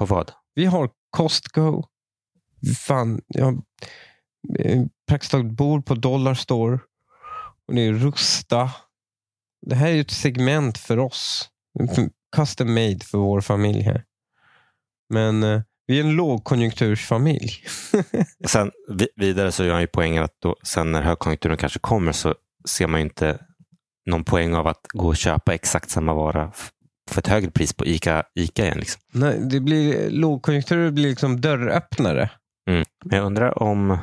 [0.00, 0.32] På vad?
[0.54, 1.82] Vi har Costco.
[2.78, 3.62] Fan, jag
[4.58, 6.78] eh, praktiskt taget bor på Dollarstore.
[7.66, 8.70] Och det är Rusta.
[9.66, 11.48] Det här är ett segment för oss.
[12.36, 14.04] Custom made för vår familj här.
[15.08, 17.52] Men eh, vi är en lågkonjunktursfamilj.
[18.48, 18.70] sen
[19.16, 22.34] vidare så gör han ju poängen att då, sen när högkonjunkturen kanske kommer så
[22.68, 23.38] ser man ju inte
[24.06, 26.52] någon poäng av att gå och köpa exakt samma vara
[27.10, 28.78] för ett högre pris på Ica, Ica igen.
[28.78, 29.02] Liksom.
[29.12, 32.30] Nej, det blir, lågkonjunkturer blir liksom dörröppnare.
[32.70, 32.84] Mm.
[33.04, 33.98] Men jag undrar om,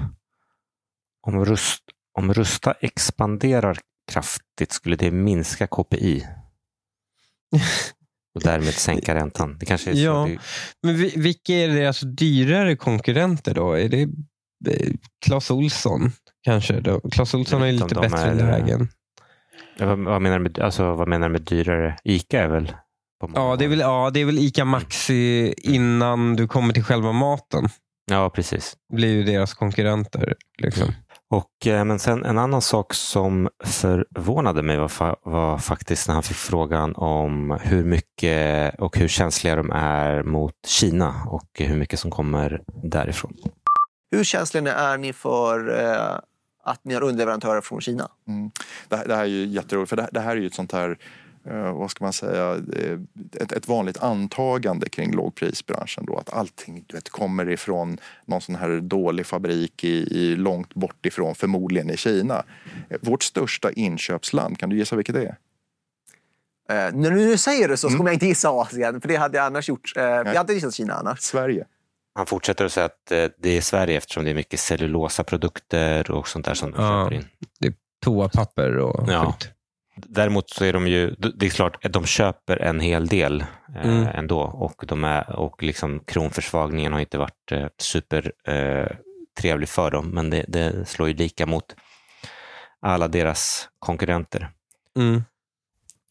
[1.28, 1.84] om, Rust,
[2.18, 3.78] om Rusta expanderar
[4.12, 6.28] kraftigt, skulle det minska KPI?
[8.36, 9.58] och därmed sänka räntan.
[9.60, 9.96] Det kanske är.
[9.96, 10.28] Ja.
[10.30, 10.38] Det,
[10.84, 13.74] Men vi- vilka är deras dyrare konkurrenter då?
[13.74, 14.02] Är det
[14.72, 14.92] eh,
[15.26, 16.80] Clas Olsson kanske?
[16.80, 17.00] Då?
[17.00, 18.90] Clas Olsson vet lite bättre är, eh, lägen.
[19.78, 21.98] Ja, vad, menar du med, alltså, vad menar du med dyrare?
[22.04, 22.74] Ica är väl?
[23.36, 27.12] Ja det, är väl, ja, det är väl Ica Maxi innan du kommer till själva
[27.12, 27.70] maten.
[28.12, 28.78] Ja, precis.
[28.94, 30.36] blir ju deras konkurrenter.
[30.58, 30.88] Liksom.
[31.30, 36.14] Och, eh, men sen en annan sak som förvånade mig var, fa- var faktiskt när
[36.14, 41.76] han fick frågan om hur mycket och hur känsliga de är mot Kina och hur
[41.78, 43.34] mycket som kommer därifrån.
[44.12, 46.20] Hur känsliga är ni för eh,
[46.64, 48.08] att ni har underleverantörer från Kina?
[48.28, 48.52] Mm.
[48.90, 50.72] Det, här- det här är ju jätteroligt, för det, det här är ju ett sånt
[50.72, 50.98] här
[51.50, 53.00] eh, vad ska man säga, eh,
[53.42, 58.56] ett, ett vanligt antagande kring lågprisbranschen då att allting du vet, kommer ifrån någon sån
[58.56, 62.44] här dålig fabrik i, i långt bort ifrån, förmodligen i Kina.
[62.90, 65.38] Eh, Vårt största inköpsland, kan du gissa vilket det är?
[66.70, 67.98] Eh, när du nu säger det så Mm.
[67.98, 69.94] kommer jag inte gissa Asien, för det hade jag annars gjort.
[69.98, 71.20] Eh, jag hade gissat Kina annars.
[71.20, 71.66] Sverige.
[72.16, 76.28] Han fortsätter att säga att eh, det är Sverige eftersom det är mycket cellulosaprodukter och
[76.28, 77.04] sånt där som de Ja.
[77.10, 77.74] köper in.
[78.04, 79.36] Toapapper och Ja.
[79.40, 79.52] skit.
[79.98, 83.42] Däremot så är de ju, det är klart att de köper en hel del
[83.76, 84.08] eh, Mm.
[84.08, 88.88] ändå och, de är, och liksom kronförsvagningen har inte varit eh, super eh,
[89.40, 91.76] trevlig för dem, men det, det slår ju lika mot
[92.80, 94.50] alla deras konkurrenter.
[94.98, 95.24] Mm.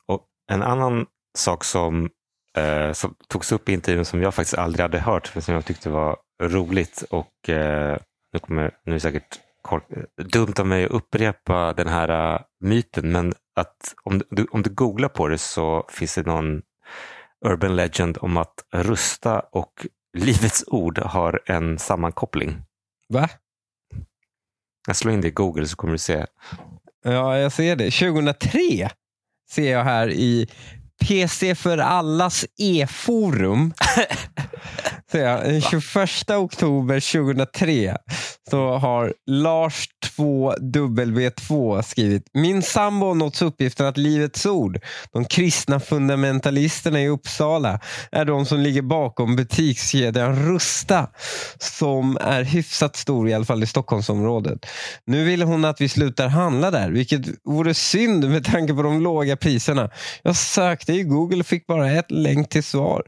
[0.06, 1.06] Och en annan
[1.38, 2.10] sak som,
[2.56, 5.64] eh, som togs upp i intervjun som jag faktiskt aldrig hade hört, men som jag
[5.64, 7.98] tyckte var roligt och eh,
[8.32, 9.40] nu, kommer, nu är det säkert
[10.16, 15.08] dumt av mig att upprepa den här myten, men att om du, om du googlar
[15.08, 16.62] på det så finns det någon
[17.46, 19.86] urban legend om att Rusta och
[20.18, 22.56] Livets Ord har en sammankoppling.
[23.08, 23.28] Va?
[24.86, 26.26] Jag slår in det i Google så kommer du se.
[27.04, 27.90] Ja, jag ser det.
[27.90, 28.90] 2003
[29.50, 30.48] ser jag här i
[31.06, 33.72] PC för allas e-forum.
[35.12, 37.96] ser jag, den 21 oktober 2003
[38.50, 39.88] så har Lars
[40.18, 44.78] 2W2 skrivit Min sambo har nåtts uppgiften att Livets Ord,
[45.12, 47.80] de kristna fundamentalisterna i Uppsala,
[48.12, 51.10] är de som ligger bakom butikskedjan Rusta
[51.58, 54.66] som är hyfsat stor i alla fall i Stockholmsområdet.
[55.04, 59.00] Nu vill hon att vi slutar handla där, vilket vore synd med tanke på de
[59.00, 59.90] låga priserna.
[60.22, 63.02] Jag sökte i Google och fick bara ett länk till svar.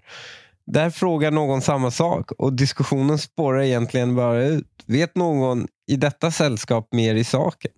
[0.72, 4.84] Där frågar någon samma sak och diskussionen spårar egentligen bara ut.
[4.86, 7.70] Vet någon i detta sällskap mer i saken?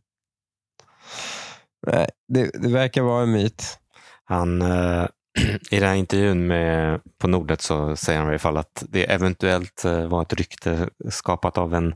[1.87, 3.79] Nej, det, det verkar vara en myt.
[4.25, 5.07] Han, eh,
[5.71, 9.13] I den här intervjun med, på Nordnet så säger han i alla fall att det
[9.13, 11.95] eventuellt eh, var ett rykte skapat av en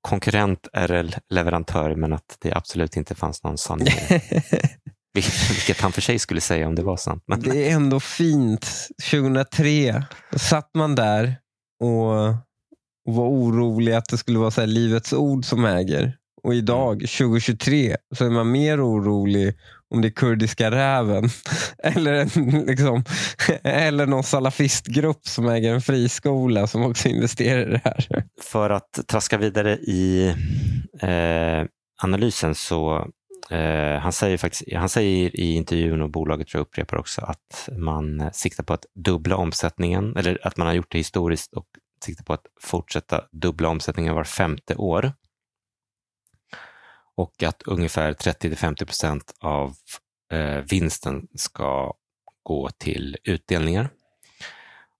[0.00, 3.88] konkurrent RL-leverantör men att det absolut inte fanns någon sanning
[5.50, 7.22] Vilket han för sig skulle säga om det var sant.
[7.26, 8.88] Men, Det är ändå fint.
[9.10, 11.36] 2003 då satt man där
[11.84, 12.28] och,
[13.08, 16.16] och var orolig att det skulle vara så Livets Ord som äger.
[16.42, 19.54] Och idag, 2023, så är man mer orolig
[19.94, 21.28] om det är kurdiska räven
[21.82, 23.04] eller, en, liksom,
[23.62, 28.24] eller någon salafistgrupp som äger en friskola som också investerar i det här.
[28.42, 30.34] För att traska vidare i
[31.00, 31.66] eh,
[32.02, 33.06] analysen så
[33.50, 37.68] eh, han säger, faktiskt, han säger i intervjun och bolaget tror jag upprepar också att
[37.72, 41.66] man eh, siktar på att dubbla omsättningen eller att man har gjort det historiskt och
[42.04, 45.12] siktar på att fortsätta dubbla omsättningen var femte år.
[47.16, 49.74] Och att ungefär 30-50 procent av
[50.32, 51.94] eh, vinsten ska
[52.42, 53.90] gå till utdelningar.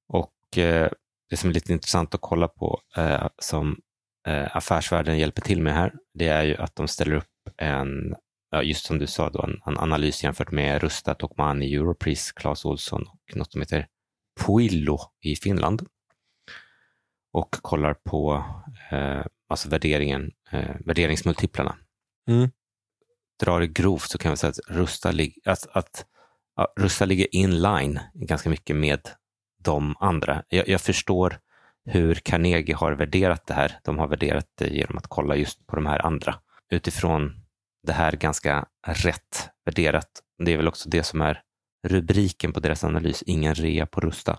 [0.09, 0.91] Och eh,
[1.31, 3.77] det som är lite intressant att kolla på eh, som
[4.27, 7.25] eh, affärsvärlden hjälper till med här, det är ju att de ställer upp
[7.57, 8.15] en,
[8.51, 12.65] ja, just som du sa, då, en, en analys jämfört med Rusta, Tokmanni, Europris, Clas
[12.65, 13.87] Ohlson och något som heter
[14.41, 15.87] Puillo i Finland.
[17.33, 18.45] Och kollar på
[18.91, 21.77] eh, alltså värderingen, eh, värderingsmultiplarna.
[22.29, 22.51] Mm.
[23.41, 26.07] Drar det grovt så kan vi säga att Rusta, lig, att, att,
[26.57, 29.01] ja, Rusta ligger in line ganska mycket med
[29.63, 30.43] de andra.
[30.49, 31.41] Jag, jag förstår
[31.85, 33.79] hur Carnegie har värderat det här.
[33.85, 36.35] De har värderat det genom att kolla just på de här andra.
[36.71, 37.48] Utifrån
[37.87, 40.23] det här ganska rätt värderat.
[40.45, 41.43] Det är väl också det som är
[41.89, 44.39] rubriken på deras analys, ingen rea på Rusta.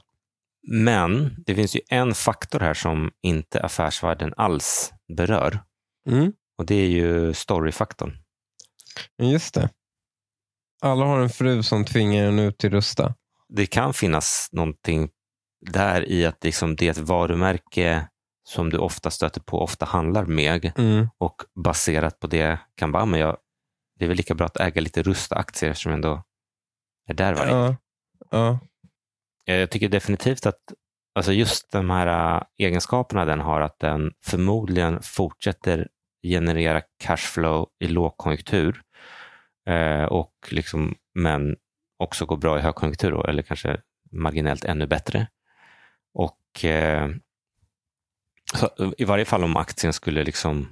[0.68, 5.64] Men det finns ju en faktor här som inte affärsvärlden alls berör
[6.10, 6.34] Mm.
[6.58, 8.18] och det är ju storyfaktorn.
[9.22, 9.70] Just det.
[10.82, 13.16] Alla har en fru som tvingar en ut till Rusta.
[13.50, 15.10] Det kan finnas någonting
[15.72, 18.08] där i att liksom det är ett varumärke
[18.50, 21.10] som du ofta stöter på, ofta handlar med Mm.
[21.18, 23.38] och baserat på det kan bara, men jag,
[24.00, 26.24] det är väl lika bra att äga lite Rusta-aktier eftersom jag ändå
[27.08, 27.76] är där varje Ja.
[28.32, 28.60] Ja.
[29.46, 30.60] jag tycker definitivt att
[31.16, 35.88] alltså just de här äh, egenskaperna den har, att den förmodligen fortsätter
[36.24, 38.82] generera cashflow i lågkonjunktur,
[39.68, 41.56] eh, och liksom, men
[42.00, 43.82] också går bra i högkonjunktur, då, eller kanske
[44.12, 45.28] marginellt ännu bättre.
[46.14, 47.10] Och eh,
[48.98, 50.68] I varje fall om aktien skulle liksom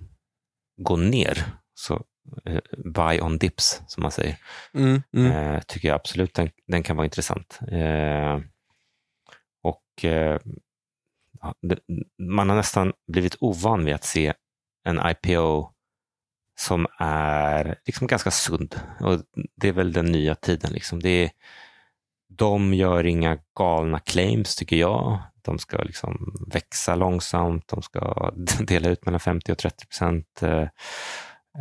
[0.78, 2.04] gå ner, så
[2.46, 2.60] eh,
[2.94, 4.38] buy on dips, som man säger,
[4.74, 5.32] Mm, mm.
[5.32, 7.60] eh, tycker jag absolut den, den kan vara intressant.
[7.72, 8.40] Eh,
[9.64, 10.40] och eh,
[11.42, 11.80] ja, det,
[12.18, 14.34] Man har nästan blivit ovan vid att se
[14.84, 15.72] en IPO
[16.60, 18.82] som är liksom ganska sund.
[19.00, 19.22] Och
[19.56, 20.74] det är väl den nya tiden.
[20.74, 21.00] Liksom.
[21.00, 21.32] Det är,
[22.38, 25.20] de gör inga galna claims, tycker jag.
[25.42, 30.42] De ska liksom växa långsamt, de ska dela ut mellan 50 och 30 procent.
[30.42, 30.62] Eh,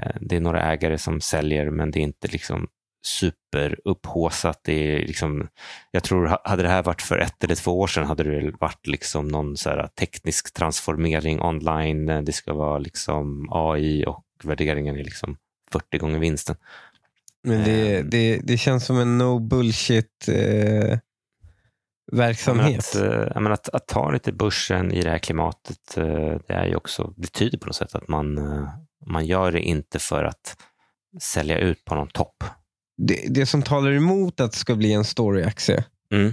[0.02, 2.68] eh, det är några ägare som säljer, men det är inte liksom
[3.06, 4.60] superupphåsat.
[4.64, 5.48] Det är liksom,
[5.90, 8.86] jag tror, hade det här varit för ett eller två år sedan hade det varit
[8.86, 12.06] liksom någon så teknisk transformering online.
[12.06, 15.36] Det ska vara liksom AI och värderingen är liksom
[15.72, 16.56] 40 gånger vinsten.
[17.46, 18.10] Men det, Ehm.
[18.10, 20.98] det, det känns som en no bullshit eh,
[22.12, 22.92] verksamhet.
[22.94, 26.52] Men att, eh, menar, att, att ta lite börsen i det här klimatet, eh, det
[26.54, 28.68] är ju också, det tyder på något sätt att man, eh,
[29.06, 30.56] man gör det inte för att
[31.20, 32.44] sälja ut på någon topp.
[32.98, 36.32] Det, det som talar emot att det ska bli en storyaktie Mm.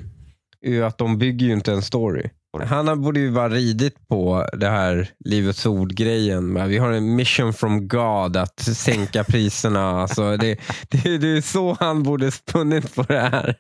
[0.62, 2.30] är att de bygger ju inte en story.
[2.62, 6.68] Han borde ju bara ridit på det här Livets ord-grejen.
[6.70, 10.02] Vi har en mission from God att sänka priserna.
[10.02, 13.56] Alltså det, det, det är så han borde spunnit på det här.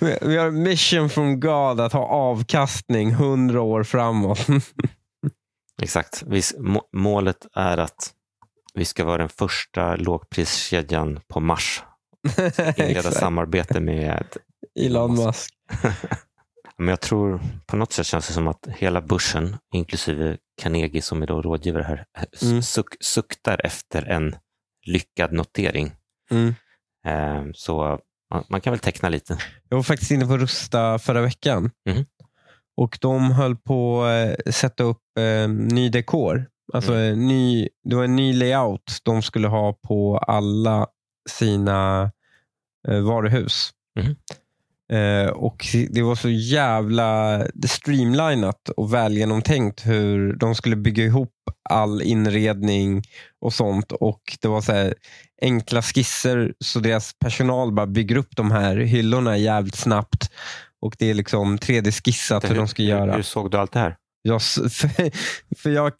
[0.20, 4.46] Vi har en mission from God att ha avkastning hundra år framåt.
[5.82, 6.24] Exakt.
[6.92, 8.12] Målet är att
[8.74, 11.82] vi ska vara den första lågpriskedjan på Mars.
[12.76, 14.26] Inleda samarbete med
[14.80, 15.54] Elon Musk.
[16.78, 21.22] Men jag tror på något sätt känns det som att hela börsen, inklusive Carnegie som
[21.22, 22.62] är då rådgivare här, Mm.
[22.62, 24.36] suk, suktar efter en
[24.86, 25.92] lyckad notering.
[26.30, 26.54] Mm.
[27.06, 27.98] Eh, så
[28.34, 29.38] man, man kan väl teckna lite.
[29.68, 31.70] Jag var faktiskt inne på Rusta förra veckan.
[31.88, 32.04] Mhm.
[32.76, 36.46] Och de höll på att sätta upp eh, ny dekor.
[36.72, 40.86] Alltså en ny, det var en ny layout de skulle ha på alla
[41.30, 42.10] sina
[42.88, 43.70] eh, varuhus.
[44.92, 51.32] Eh, och Det var så jävla streamlinat och välgenomtänkt hur de skulle bygga ihop
[51.70, 53.02] all inredning
[53.40, 53.92] och sånt.
[53.92, 54.94] Och Det var så här
[55.42, 60.30] enkla skisser så deras personal bara bygger upp de här hyllorna jävligt snabbt.
[60.80, 63.10] Och Det är liksom 3D-skissat hur de ska göra.
[63.10, 63.96] Hur, hur såg du allt det här?
[64.22, 65.10] Jag, för,
[65.56, 65.92] för jag,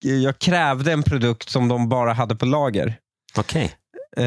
[0.00, 2.98] jag krävde en produkt som de bara hade på lager.
[3.36, 3.76] Okej.
[4.16, 4.22] Eh,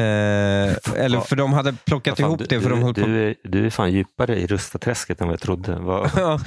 [0.96, 2.60] eller för de hade plockat fan, ihop du, det.
[2.60, 5.32] För de du, höll på du, är, du är fan djupare i Rustaträsket än vad
[5.32, 5.76] jag trodde.
[5.78, 6.40] Vad, Ja.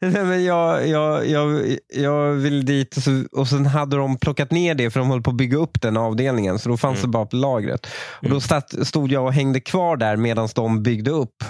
[0.00, 4.50] Nej, men jag, jag, jag, jag vill dit och, så, och sen hade de plockat
[4.50, 6.58] ner det för de höll på att bygga upp den avdelningen.
[6.58, 7.10] Så då fanns Mm.
[7.10, 7.86] det bara på lagret.
[7.86, 8.34] Och Mm.
[8.34, 11.44] Då stat, stod jag och hängde kvar där medan de byggde upp.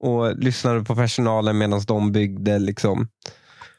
[0.00, 2.58] Och lyssnade på personalen medan de byggde.
[2.58, 3.08] Liksom.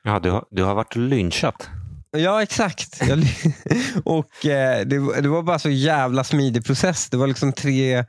[0.04, 1.70] ja, du, har, du har varit lynchat.
[2.18, 3.02] Ja, exakt.
[4.04, 7.10] Och eh, det, var- det var bara så jävla smidig process.
[7.10, 8.06] Det var liksom tre,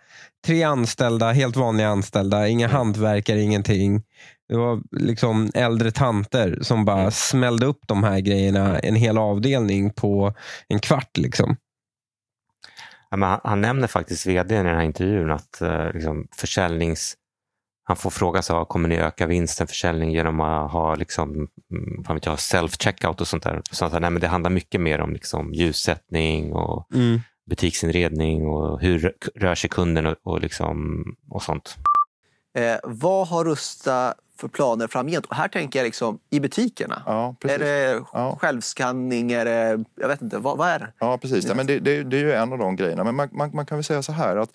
[0.46, 2.48] tre anställda, helt vanliga anställda.
[2.48, 4.02] Inga hantverkare, ingenting.
[4.48, 7.10] Det var liksom äldre tanter som bara Mm.
[7.10, 10.34] smällde upp de här grejerna, en hel avdelning på
[10.68, 11.16] en kvart.
[11.16, 11.56] Liksom.
[13.10, 17.14] Ja, han, han nämner faktiskt vd i den här intervjun att eh, liksom, försäljnings...
[17.84, 21.48] Han får fråga så, kommer ni öka vinsten försäljning genom att ha liksom, mm,
[22.08, 23.62] vad vet jag, self-checkout och sånt där?
[23.70, 26.86] Så han sa, nej men det handlar mycket mer om liksom, ljussättning och
[27.50, 31.76] butiksinredning och hur rör sig kunden och, och, liksom, och sånt.
[32.58, 35.26] Eh, vad har Rusta för planer framgent?
[35.26, 37.02] Och här tänker jag liksom i butikerna.
[37.06, 37.60] Ja, precis.
[37.60, 38.38] Är det Ja.
[38.40, 39.32] självskanning?
[39.32, 40.92] Är det, jag vet inte, vad, vad är det?
[40.98, 41.46] Ja, precis.
[41.46, 43.04] Nej, men det, det, det är ju en av de grejerna.
[43.04, 44.50] Men man, man, man kan väl säga så här att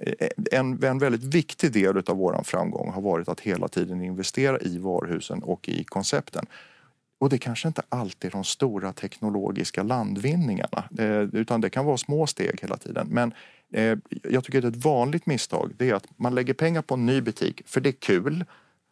[0.00, 4.60] Eh, en, en väldigt viktig del av vår framgång har varit att hela tiden investera
[4.60, 6.46] i varuhusen och i koncepten.
[7.18, 11.96] Och det kanske inte alltid är de stora teknologiska landvinningarna eh, utan det kan vara
[11.96, 13.08] små steg hela tiden.
[13.10, 13.34] Men
[13.72, 17.06] eh, jag tycker att ett vanligt misstag det är att man lägger pengar på en
[17.06, 18.44] ny butik för det är kul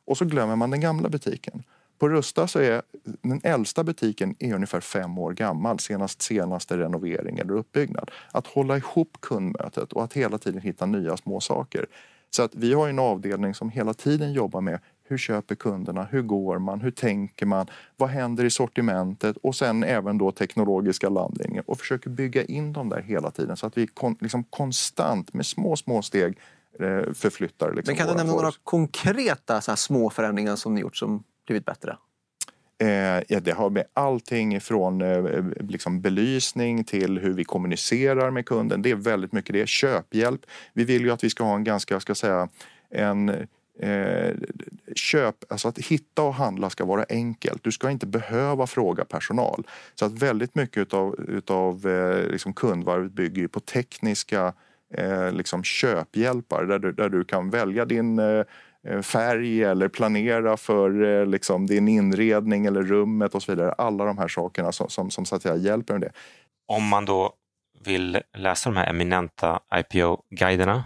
[0.04, 1.62] och så glömmer man den gamla butiken.
[1.98, 7.38] På Rusta så är den äldsta butiken är ungefär fem år gammal, senast senaste renovering
[7.38, 8.10] eller uppbyggnad.
[8.32, 11.86] Att hålla ihop kundmötet och att hela tiden hitta nya små saker.
[12.30, 16.22] Så att vi har en avdelning som hela tiden jobbar med hur köper kunderna, hur
[16.22, 21.64] går man, hur tänker man, vad händer i sortimentet och sen även då teknologiska landvinningar
[21.66, 25.46] och försöker bygga in dem där hela tiden så att vi kon, liksom konstant med
[25.46, 26.38] små, små steg
[26.80, 30.96] eh, förflyttar liksom Men kan du nämna några konkreta så små förändringar som ni gjort
[30.96, 31.96] som blivit bättre?
[32.80, 38.46] Eh, ja, det har med allting från eh, liksom belysning till hur vi kommunicerar med
[38.46, 38.82] kunden.
[38.82, 39.68] Det är väldigt mycket det.
[39.68, 40.40] Köphjälp.
[40.72, 42.48] Vi vill ju att vi ska ha en ganska, ska säga,
[42.90, 43.28] en
[43.78, 44.34] eh,
[44.94, 47.64] köp, alltså att hitta och handla ska vara enkelt.
[47.64, 49.66] Du ska inte behöva fråga personal.
[49.94, 54.52] Så att väldigt mycket utav, utav eh, liksom kundvarvet bygger ju på tekniska
[54.94, 58.44] eh, liksom köphjälpar där du, där du kan välja din eh,
[59.02, 63.72] färg eller planera för eh, liksom, din inredning eller rummet och så vidare.
[63.72, 66.12] Alla de här sakerna som, som, som så att säga hjälper med det.
[66.68, 67.32] Om man då
[67.84, 70.84] vill läsa de här eminenta IPO-guiderna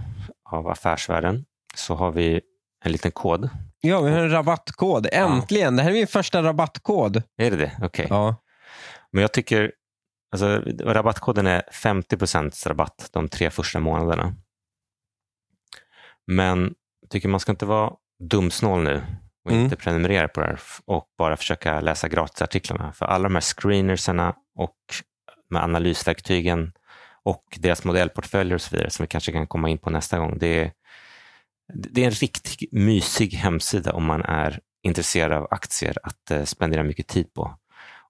[0.50, 2.40] av affärsvärlden så har vi
[2.84, 3.48] en liten kod.
[3.80, 5.08] Ja, vi har en rabattkod.
[5.12, 5.76] Äntligen!
[5.76, 7.22] Det här är min första rabattkod.
[7.36, 7.72] Är det det?
[7.82, 8.06] Okej.
[8.10, 8.36] Ja.
[9.10, 9.72] Men jag tycker
[10.32, 14.34] alltså, rabattkoden är 50% rabatt de tre första månaderna.
[16.26, 16.74] Men
[17.12, 17.92] tycker man ska inte vara
[18.30, 19.02] dumsnål nu
[19.44, 19.64] och Mm.
[19.64, 22.92] inte prenumerera på det här och bara försöka läsa gratisartiklarna.
[22.92, 24.76] För alla de här screenersarna och
[25.50, 26.72] med analysverktygen
[27.24, 30.38] och deras modellportföljer och så vidare som vi kanske kan komma in på nästa gång.
[30.38, 30.72] Det är,
[31.74, 36.82] det är en riktigt mysig hemsida om man är intresserad av aktier att eh, spendera
[36.82, 37.56] mycket tid på.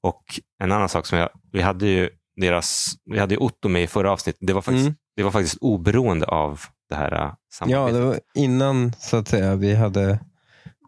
[0.00, 0.22] Och
[0.62, 3.86] en annan sak som jag, vi hade ju deras, vi hade ju Otto med i
[3.86, 4.40] förra avsnittet.
[4.46, 4.96] Det var faktiskt, Mm.
[5.16, 6.60] det var faktiskt oberoende av
[6.92, 7.94] det här eh, ja, samarbetet.
[8.00, 10.10] det var innan så att säga vi hade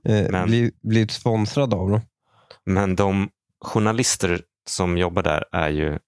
[0.08, 2.00] eh, Men- bli, blivit sponsrade av dem.
[2.66, 3.28] Men de
[3.64, 5.98] journalister som jobbar där är ju,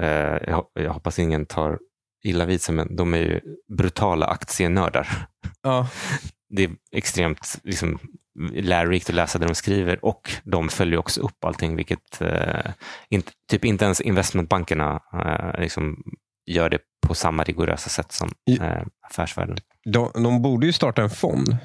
[0.00, 1.78] eh, jag hoppas ingen tar
[2.24, 3.40] illa vid sig, men de är ju
[3.76, 5.08] brutala aktienördar.
[5.62, 5.88] Ja.
[6.50, 7.98] Det är extremt liksom,
[8.52, 12.72] lärorikt att läsa det de skriver och de följer också upp allting, vilket eh,
[13.10, 16.02] inte, typ inte ens investmentbankerna eh, liksom,
[16.52, 18.30] gör det på samma rigorösa sätt som
[18.60, 19.56] eh, affärsvärlden.
[19.84, 21.56] De, de borde ju starta en fond.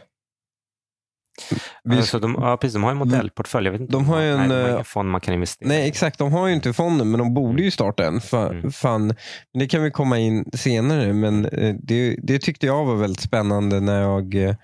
[1.83, 3.65] Vi- Alltså, de, ja, precis, de har en modellportfölj.
[3.67, 5.67] Jag vet inte De har en, nej, de har eh, ingen fond man kan investera
[5.69, 6.17] Nej, exakt.
[6.19, 8.21] De har ju inte fonden, men de borde ju starta en.
[8.21, 8.71] Fan, Mm.
[8.71, 9.15] fan.
[9.53, 13.79] Det kan vi komma in senare, men eh, det, det tyckte jag var väldigt spännande
[13.79, 14.55] när jag, eh,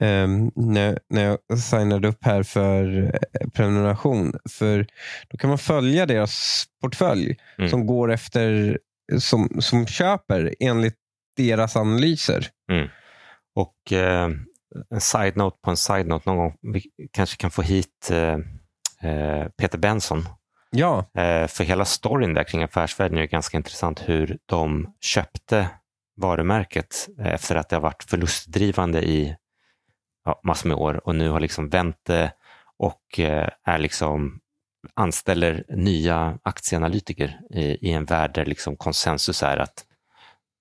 [0.00, 3.02] em, när, när jag signade upp här för
[3.40, 4.32] eh, prenumeration.
[4.50, 4.86] För
[5.30, 7.70] Då kan man följa deras portfölj Mm.
[7.70, 8.78] som går efter,
[9.18, 10.96] som, som köper enligt
[11.36, 12.46] deras analyser.
[13.54, 14.30] Och eh,
[14.90, 16.56] en side-note på en side-note någon gång.
[16.72, 16.82] Vi
[17.12, 18.38] kanske kan få hit eh,
[19.10, 20.24] eh, Peter Benson.
[20.70, 25.68] Ja, Eh, för hela storyn där kring affärsvärlden är ganska intressant hur de köpte
[26.16, 29.36] varumärket efter att det har varit förlustdrivande i
[30.24, 32.32] ja, massor med år och nu har liksom vänt det
[32.78, 34.39] och eh, är liksom
[34.94, 39.84] anställer nya aktieanalytiker i, i en värld där liksom konsensus är att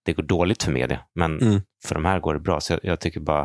[0.06, 1.62] det går dåligt för media, men Mm.
[1.86, 2.62] för de här går det bra.
[2.62, 3.42] Så jag, jag tycker bara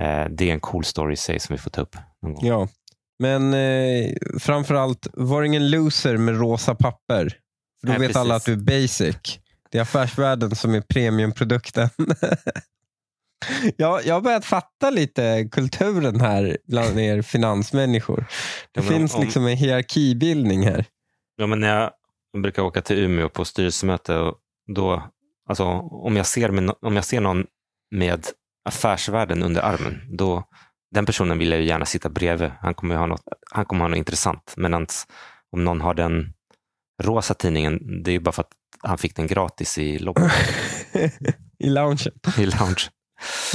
[0.00, 2.46] eh, det är en cool story i sig som vi får ta upp någon gång.
[2.46, 2.68] ja.
[3.18, 7.28] Men eh, framförallt, var ingen loser med rosa papper.
[7.80, 8.64] För då Nej, vet alla att precis.
[8.64, 9.38] du är basic.
[9.70, 11.88] Det är affärsvärlden som är premiumprodukten.
[13.76, 18.16] jag, jag har börjat fatta lite kulturen här bland er finansmänniskor.
[18.72, 20.84] Det Ja, finns om- liksom en hierarkibildning här.
[21.36, 21.90] Ja, men när jag
[22.42, 24.34] brukar åka till Umeå på styrelsemöte, och
[24.74, 25.10] då,
[25.48, 27.46] alltså, om, jag ser om jag ser någon
[27.90, 28.26] med
[28.68, 30.44] affärsvärlden under armen, då,
[30.94, 32.50] den personen vill jag gärna sitta bredvid.
[32.60, 34.54] Han kommer ha något, han kommer ha något intressant.
[34.56, 34.74] Men
[35.52, 36.32] om någon har den
[37.02, 40.28] rosa tidningen, det är ju bara för att han fick den gratis i lobbyn,
[41.58, 41.98] I loungen.
[42.38, 42.88] i lounge.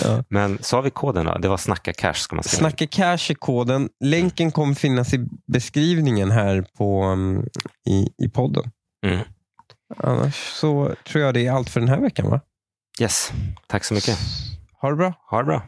[0.04, 0.24] Ja.
[0.30, 1.38] Men har vi koden då.
[1.38, 2.60] Det var Snacka Cash ska man säga.
[2.60, 3.90] Snacka cash är koden.
[4.04, 7.46] Länken kommer finnas i beskrivningen här på, um,
[7.90, 8.72] i, i podden.
[9.06, 9.20] Mm.
[9.98, 12.30] Annars så tror jag det är allt för den här veckan.
[12.30, 12.42] va?
[13.00, 13.32] Yes,
[13.68, 14.18] tack så mycket.
[14.82, 15.14] Ha det bra.
[15.30, 15.64] Ha det bra.